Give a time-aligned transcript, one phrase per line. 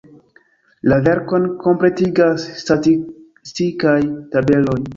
[0.91, 3.97] La verkon kompletigas statistikaj
[4.37, 4.79] tabeloj.